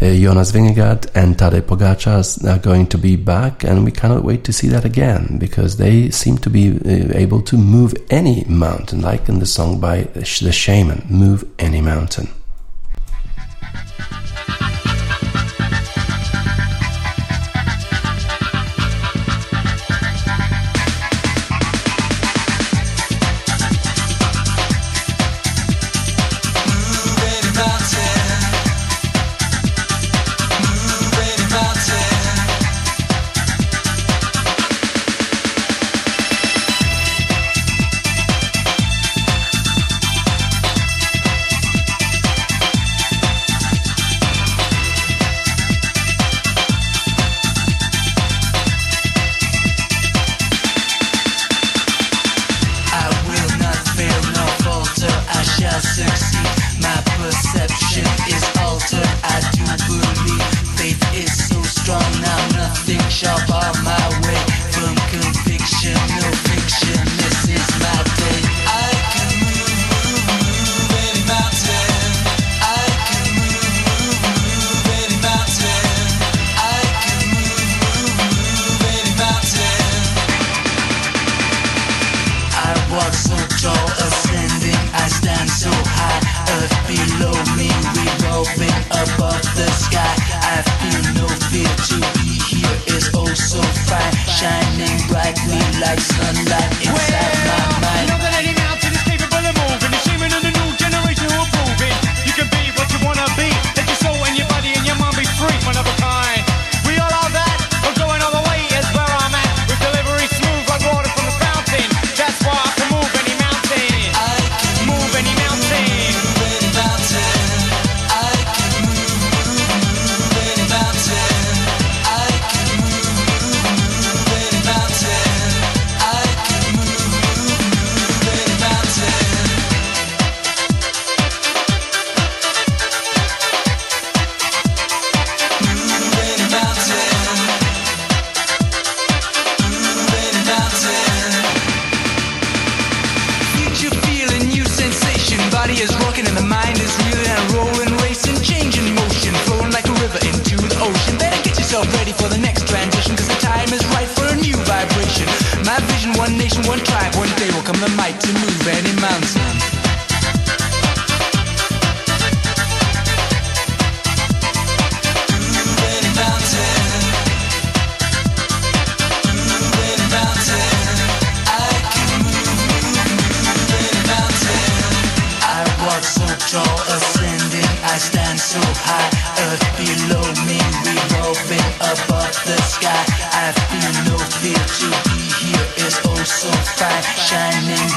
[0.00, 4.44] Uh, Jonas Vingegaard and Tadej Pogacar are going to be back, and we cannot wait
[4.44, 9.00] to see that again because they seem to be uh, able to move any mountain,
[9.00, 12.28] like in the song by the Shaman, "Move Any Mountain."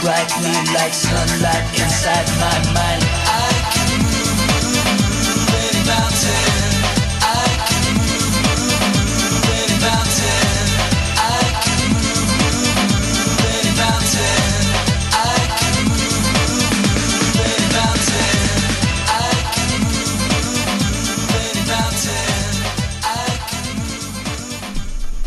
[0.06, 3.02] brightly like sunlight inside my mind.
[3.02, 4.86] I can move, move,
[5.26, 6.66] move any mountain.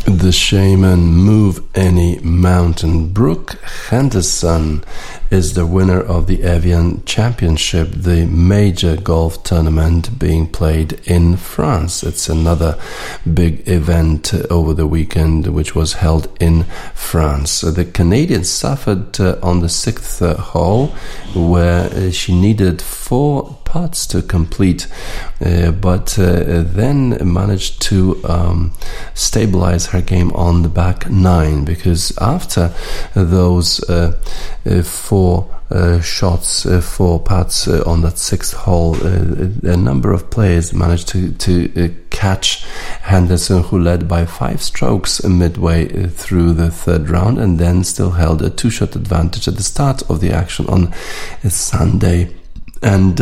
[0.05, 3.57] The shaman move any mountain brook
[3.89, 4.83] Henderson
[5.31, 12.03] is the winner of the Evian Championship, the major golf tournament being played in France.
[12.03, 12.79] It's another
[13.33, 17.61] big event over the weekend, which was held in France.
[17.61, 20.87] The Canadian suffered uh, on the sixth uh, hole,
[21.33, 24.87] where uh, she needed four parts to complete,
[25.45, 28.73] uh, but uh, then managed to um,
[29.13, 32.73] stabilize her game on the back nine because after
[33.13, 34.19] those uh,
[34.83, 38.95] four uh, shots, uh, four putts uh, on that sixth hole.
[39.05, 42.65] a number of players managed to to catch
[43.01, 48.41] Henderson, who led by five strokes midway through the third round, and then still held
[48.41, 50.91] a two-shot advantage at the start of the action on
[51.47, 52.35] Sunday.
[52.81, 53.21] And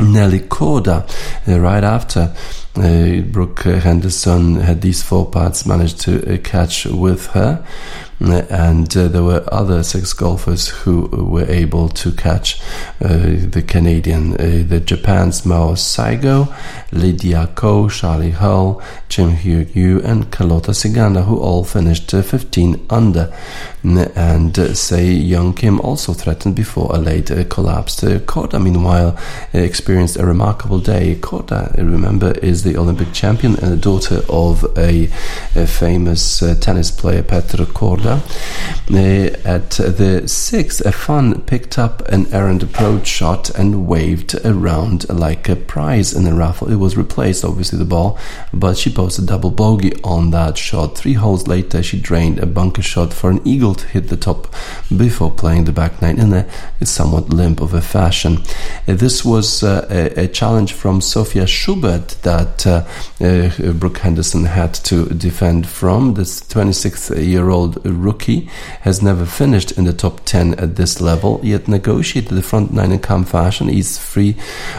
[0.00, 1.06] Nelly Korda,
[1.48, 2.34] uh, right after
[2.74, 7.64] Brooke Henderson had these four parts managed to uh, catch with her
[8.30, 12.60] and uh, there were other six golfers who were able to catch
[13.00, 16.54] uh, the Canadian, uh, the Japan's Mao Saigo,
[16.92, 23.32] Lydia Ko, Charley Hull, Jim Hugh Yu, and Carlota Ciganda, who all finished 15 under.
[23.82, 28.04] And uh, Sei Young Kim also threatened before a late uh, collapse.
[28.04, 29.18] Uh, Korda, meanwhile,
[29.52, 31.16] experienced a remarkable day.
[31.16, 35.04] Korda, remember, is the Olympic champion and the daughter of a,
[35.54, 38.22] a famous tennis player, Petr Korda
[38.90, 45.08] uh, at the sixth, a fan picked up an errant approach shot and waved around
[45.08, 46.70] like a prize in a raffle.
[46.70, 48.18] It was replaced, obviously, the ball,
[48.52, 50.96] but she posted double bogey on that shot.
[50.96, 54.52] Three holes later, she drained a bunker shot for an eagle to hit the top
[54.96, 56.46] before playing the back nine in a
[56.84, 58.38] somewhat limp of a fashion.
[58.88, 62.84] Uh, this was uh, a, a, challenge from Sophia Schubert that uh,
[63.20, 66.14] uh, Brooke Henderson had to defend from.
[66.14, 68.48] This 26 year old rookie,
[68.82, 72.92] has never finished in the top 10 at this level, yet negotiated the front nine
[72.92, 73.68] in calm fashion.
[73.68, 74.36] He's free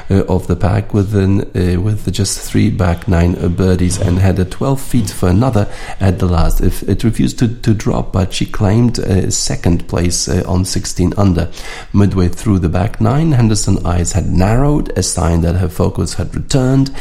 [0.10, 4.46] uh, of the pack within, uh, with just three back nine birdies and had a
[4.46, 6.62] 12 feet for another at the last.
[6.62, 8.98] If it refused to, to drop, but she claimed
[9.34, 11.52] second place on 16 under.
[11.94, 16.36] Midway through the back nine, Henderson eyes had narrowed, a sign that her focus had
[16.36, 16.94] returned.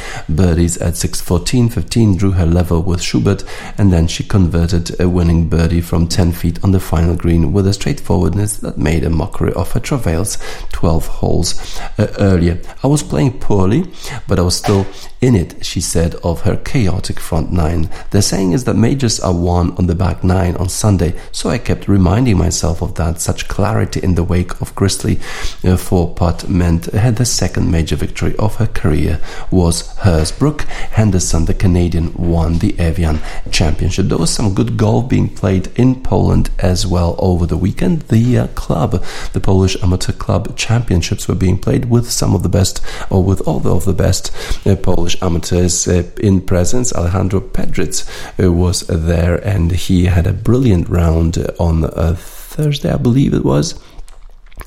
[0.62, 3.42] Birdies at 6, 14, 15 drew her level with Schubert,
[3.76, 7.66] and then she converted a winning birdie from 10 feet on the final green with
[7.66, 10.38] a straightforwardness that made a mockery of her travails
[10.70, 12.60] 12 holes uh, earlier.
[12.84, 13.90] I was playing poorly,
[14.28, 14.86] but I was still
[15.20, 17.88] in it, she said of her chaotic front nine.
[18.10, 21.58] The saying is that majors are won on the back nine on Sunday, so I
[21.58, 23.20] kept reminding myself of that.
[23.20, 25.20] Such clarity in the wake of grisly
[25.64, 30.32] uh, four putt meant had the second major victory of her career was hers.
[30.32, 34.06] Brooke Henderson, the Canadian, won the Evian Championship.
[34.06, 38.02] There was some good golf being played in Poland as well over the weekend.
[38.02, 42.48] The uh, club, the Polish Amateur Club Championships, were being played with some of the
[42.48, 42.80] best,
[43.10, 44.30] or with all of the best
[44.66, 46.92] uh, Polish amateurs uh, in presence.
[46.92, 48.04] Alejandro Pedric
[48.42, 53.44] uh, was there and he had a brilliant round on uh, Thursday, I believe it
[53.44, 53.80] was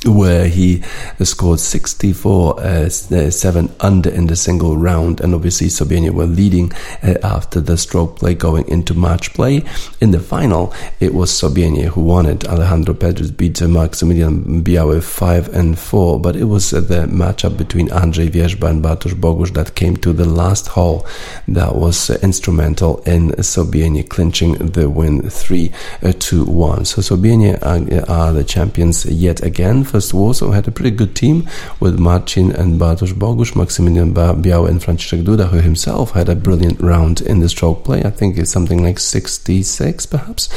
[0.05, 0.81] where he
[1.23, 5.21] scored 64 uh, 7 under in the single round.
[5.21, 6.71] And obviously Sobienie were leading
[7.03, 9.63] uh, after the stroke play going into match play.
[10.01, 12.47] In the final it was Sobienie who won it.
[12.47, 17.87] Alejandro Pedric beat Maximilian Biały 5 and 4 but it was uh, the matchup between
[17.89, 21.05] Andrzej Wierzba and Bartosz Bogusz that came to the last hole
[21.47, 25.71] that was uh, instrumental in Sobienie clinching the win 3
[26.03, 30.71] uh, to 1 so Sobienie are, are the champions yet again First Warsaw had a
[30.71, 31.47] pretty good team
[31.79, 36.81] with Marcin and Bartosz Bogusz, Maximilian Biały and Franciszek Duda, who himself had a brilliant
[36.81, 38.03] round in the stroke play.
[38.03, 40.49] I think it's something like 66 perhaps.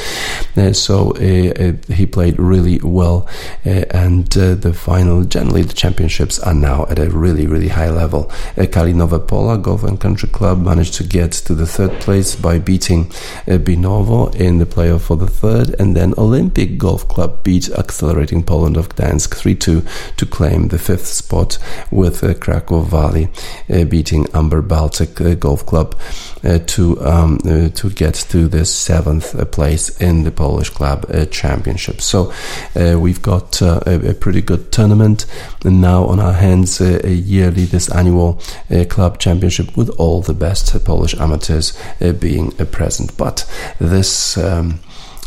[0.56, 3.28] Uh, so uh, uh, he played really well
[3.64, 7.90] uh, and uh, the final, generally the championships are now at a really, really high
[7.90, 8.28] level.
[8.56, 12.58] Uh, Kalinowe Pola Golf and Country Club managed to get to the third place by
[12.58, 13.04] beating
[13.46, 18.76] Binowo in the playoff for the third and then Olympic Golf Club beat Accelerating Poland
[18.76, 19.82] of Gdańsk Gdańsk 3 2
[20.16, 21.58] to claim the fifth spot,
[21.90, 23.28] with uh, Krakow Valley
[23.70, 25.98] uh, beating Amber Baltic uh, Golf Club
[26.66, 32.00] to um, to get to the seventh place in the Polish Club Championship.
[32.00, 32.32] So
[32.74, 35.26] we've got a, a, pretty good tournament
[35.64, 38.40] and now on our hands a yearly, this annual
[38.88, 41.76] club championship with all the best Polish amateurs
[42.20, 43.16] being present.
[43.16, 43.44] But
[43.80, 44.80] this um,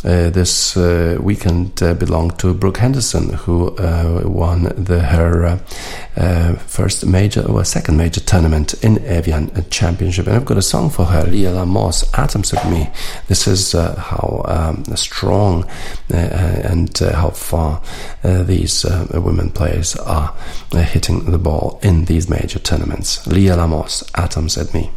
[0.04, 5.60] uh, this uh, weekend uh, belonged to Brooke Henderson, who uh, won the, her
[6.16, 10.26] uh, first major or second major tournament in Evian Championship.
[10.26, 12.90] And I've got a song for her, Liela Moss, Atoms of Me.
[13.28, 15.68] This is how um, strong
[16.10, 17.82] and how far
[18.22, 20.34] these women players are
[20.72, 23.26] hitting the ball in these major tournaments.
[23.26, 24.90] Liela Moss, Atoms at Me.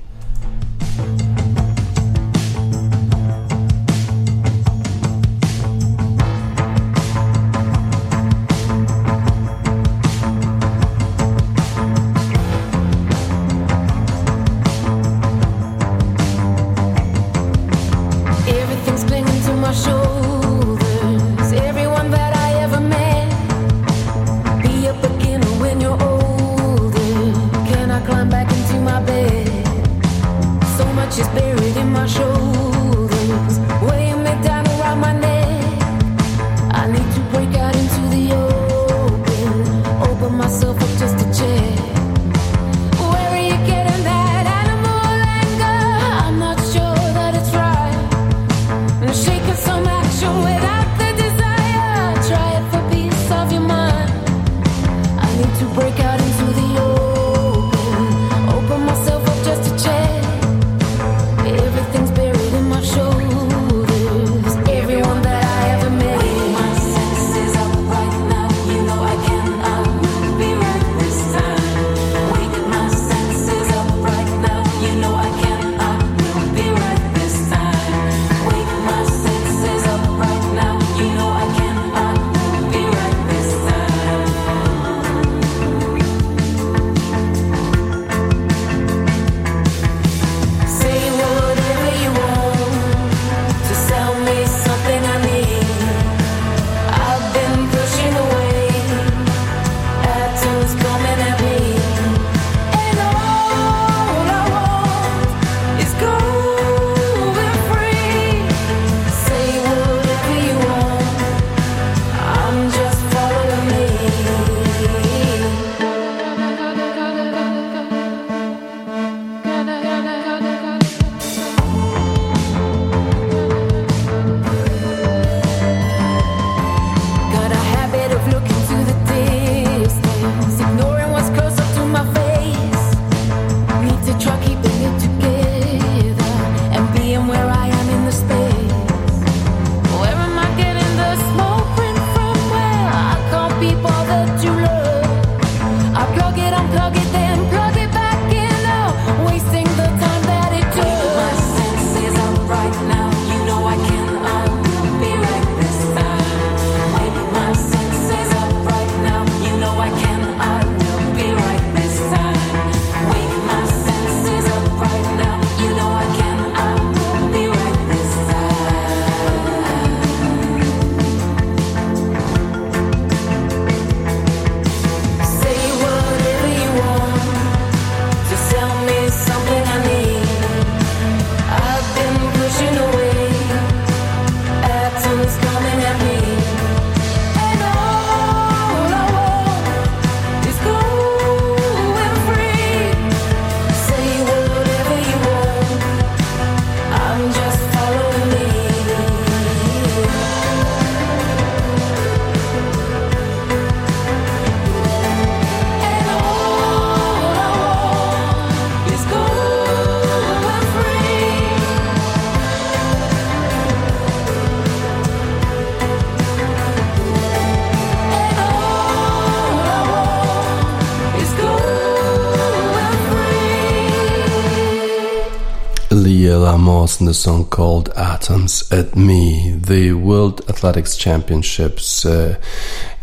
[226.58, 229.52] And the song called Atoms at Me.
[229.58, 232.40] The World Athletics Championships uh,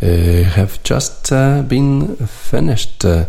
[0.00, 3.26] uh, have just uh, been finished uh,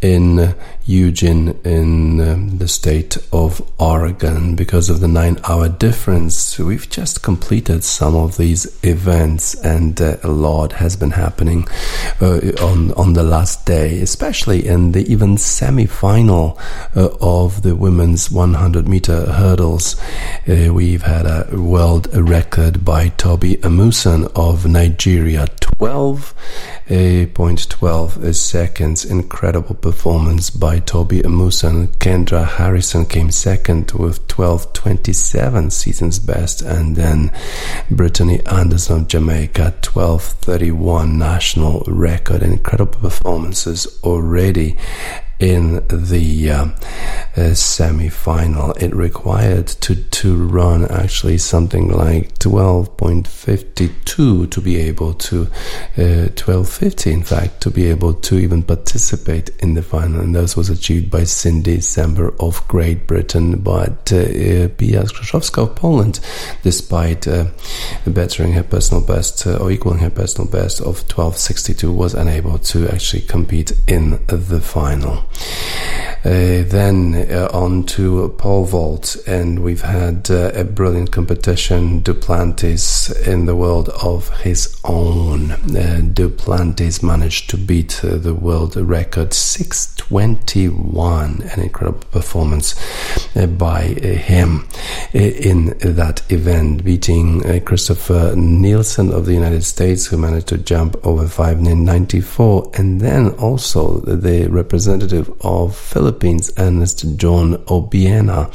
[0.00, 0.54] in
[0.86, 6.58] Eugene in um, the state of Oregon because of the nine hour difference.
[6.58, 11.66] We've just completed some of these events and uh, a lot has been happening
[12.20, 16.58] uh, on, on the last day, especially in the even semi final
[16.94, 19.98] uh, of the women's 100 meter hurdles.
[20.46, 25.46] Uh, we've had a world record by Tobi Amusan of Nigeria.
[25.78, 29.04] 12.12 seconds.
[29.04, 31.88] Incredible performance by Tobi Amusan.
[31.98, 37.30] Kendra Harrison came second with 12.27 season's best, and then
[37.90, 42.42] Britany Anderson of Jamaica 12.31 national record.
[42.42, 44.76] Incredible performances already
[45.44, 46.68] in the uh,
[47.36, 48.70] uh, semi-final.
[48.72, 55.42] It required to to run actually something like 12.52 to be able to
[55.98, 60.56] uh, 12.50 in fact to be able to even participate in the final, and this
[60.56, 66.20] was achieved by Cindy Sember of Great Britain, but uh, uh Pia Skrzyszowska of Poland,
[66.62, 67.48] despite uh,
[68.06, 72.88] bettering her personal best uh, or equaling her personal best of 12.62, was unable to
[72.88, 75.24] actually compete in the final.
[76.24, 82.00] Uh, then uh, on to pole vault, and we've had uh, a brilliant competition.
[82.00, 85.50] Duplantis in the world of his own.
[85.50, 92.74] Uh, Duplantis managed to beat uh, the world record 621, an incredible performance
[93.58, 94.66] by him
[95.12, 101.28] in that event, beating Christopher Nilsen of the United States, who managed to jump over
[101.28, 108.50] 594, and then also the representative of Philippines, Ernest John Obiena,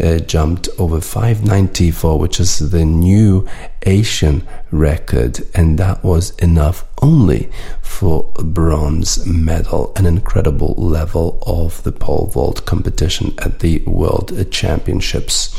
[0.00, 3.46] uh, jumped over 594, which is the new
[3.82, 7.50] Asian record, and that was enough only
[7.80, 14.32] for a bronze medal, an incredible level of the pole vault competition at the World
[14.50, 15.54] Championships.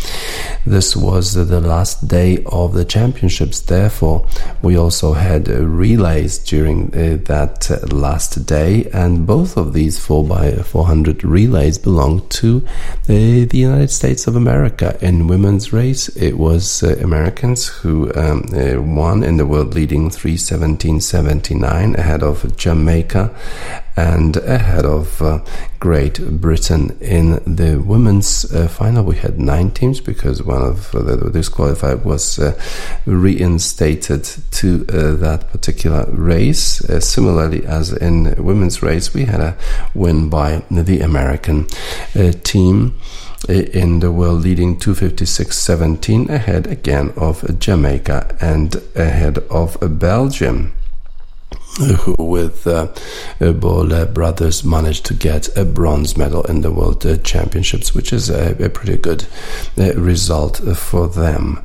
[0.65, 4.27] This was the last day of the championships, therefore,
[4.61, 11.77] we also had relays during uh, that last day, and both of these 4x400 relays
[11.77, 12.65] belong to
[13.07, 14.97] the, the United States of America.
[15.01, 20.09] In women's race, it was uh, Americans who um, uh, won in the world leading
[20.09, 23.35] 317.79 ahead of Jamaica
[23.95, 25.43] and ahead of uh,
[25.79, 26.97] Great Britain.
[27.01, 32.39] In the women's uh, final, we had nine teams because one of the disqualified was
[32.39, 32.59] uh,
[33.05, 36.81] reinstated to uh, that particular race.
[36.89, 39.57] Uh, similarly, as in women's race, we had a
[39.93, 41.67] win by the American
[42.43, 42.95] team
[43.47, 50.73] in the world leading 256.17 ahead again of Jamaica and ahead of Belgium
[51.77, 52.87] who with uh,
[53.39, 58.29] Borlée brothers managed to get a bronze medal in the World uh, Championships, which is
[58.29, 59.25] a, a pretty good
[59.77, 61.63] uh, result for them.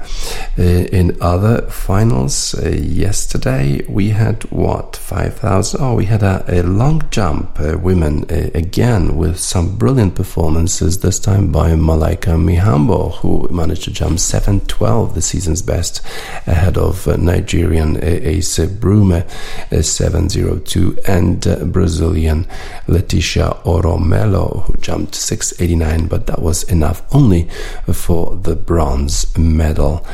[0.58, 5.80] Uh, in other finals, uh, yesterday we had what 5,000?
[5.80, 8.24] Oh, we had a, a long jump uh, women
[8.54, 11.00] again with some brilliant performances.
[11.00, 16.04] This time by Malaika Mihambo, who managed to jump 712, the season's best,
[16.46, 19.24] ahead of Nigerian Ese Brume.
[19.94, 22.46] 702 and uh, Brazilian
[22.86, 27.48] Leticia Oro Melo who jumped 689 but that was enough only
[27.92, 30.06] for the bronze medal.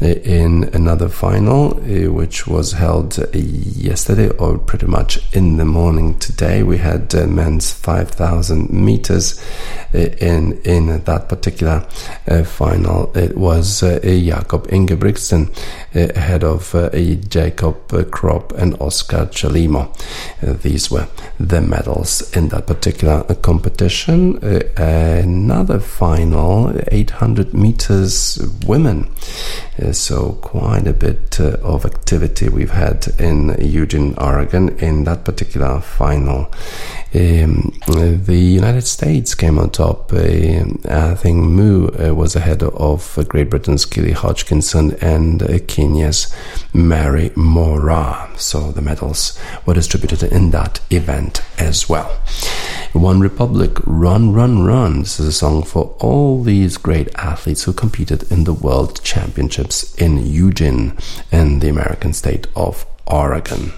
[0.00, 6.62] In another final uh, which was held yesterday or pretty much in the morning today
[6.62, 9.40] we had uh, men's 5000 meters
[9.94, 11.86] uh, in in that particular
[12.28, 13.10] uh, final.
[13.16, 15.50] It was uh, Jakob Ingebrigtsen
[15.94, 16.72] ahead of
[17.28, 19.88] Jacob Krop and Oscar Chelimo.
[20.42, 21.08] Uh, these were
[21.38, 24.38] the medals in that particular competition.
[24.38, 29.10] Uh, another final, 800 meters women.
[29.80, 35.80] Uh, so quite a bit of activity we've had in Eugene, Oregon in that particular
[35.80, 36.52] final.
[37.14, 40.12] Um, the United States came on top.
[40.12, 46.32] Uh, I think Mu uh, was ahead of Great Britain's Keely Hodgkinson and uh, Kenya's
[46.74, 48.36] Mary Moraa.
[48.38, 49.17] So the medals
[49.66, 52.08] were distributed in that event as well.
[52.92, 55.00] One Republic, Run, Run, Run.
[55.00, 59.94] This is a song for all these great athletes who competed in the World Championships
[59.96, 60.96] in Eugene
[61.30, 63.72] in the American state of Oregon.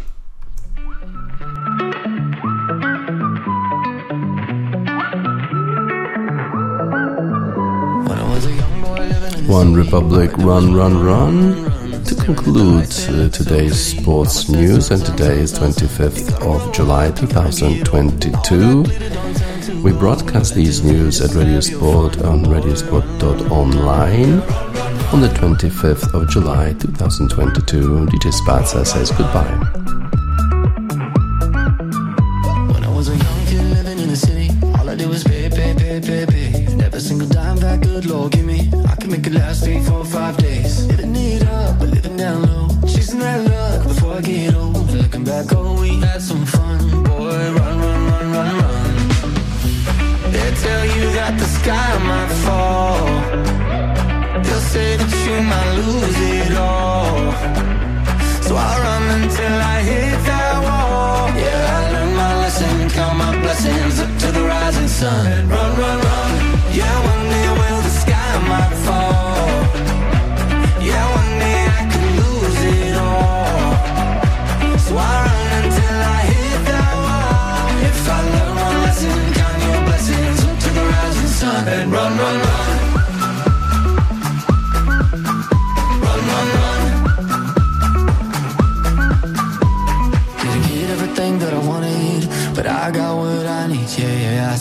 [9.51, 11.80] One Republic, run, run, run.
[12.07, 19.82] To conclude uh, today's sports news, and today is 25th of July 2022.
[19.82, 24.40] We broadcast these news at Radio Sport on radiosport.online
[25.12, 28.07] on the 25th of July 2022.
[28.07, 29.80] DJ Spatza says goodbye.
[38.11, 38.68] Lord give me,
[39.11, 40.87] make it last three, four, five days.
[40.87, 42.69] Living it up, but living down low.
[42.87, 44.91] Chasing that luck before I get old.
[44.93, 47.03] Looking back, oh, we had some fun.
[47.05, 48.95] Boy, run, run, run, run, run.
[50.33, 52.89] They tell you that the sky might fall.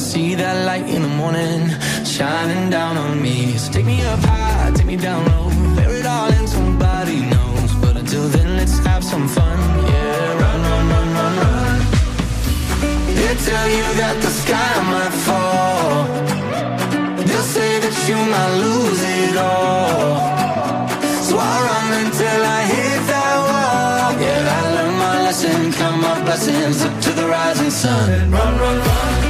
[0.09, 1.69] See that light in the morning
[2.03, 3.55] shining down on me.
[3.61, 7.71] So take me up high, take me down low, bear it all and somebody knows.
[7.83, 9.57] But until then, let's have some fun.
[9.93, 11.79] Yeah, run, run, run, run, run.
[13.17, 15.93] They tell you that the sky might fall.
[17.27, 20.17] They'll say that you might lose it all.
[21.27, 24.09] So I run until I hit that wall.
[24.25, 28.31] Yeah, I learned my lesson, count my blessings up to the rising sun.
[28.31, 29.28] Run, run, run.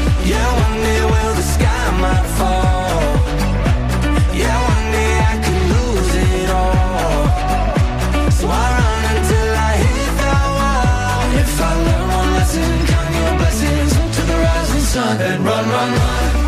[15.21, 15.93] And run, run.
[15.93, 16.38] Run,